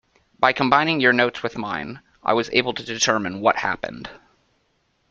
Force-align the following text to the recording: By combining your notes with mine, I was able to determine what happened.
By 0.39 0.51
combining 0.51 0.99
your 0.99 1.13
notes 1.13 1.43
with 1.43 1.59
mine, 1.59 1.99
I 2.23 2.33
was 2.33 2.49
able 2.53 2.73
to 2.73 2.81
determine 2.83 3.39
what 3.39 3.57
happened. 3.57 4.09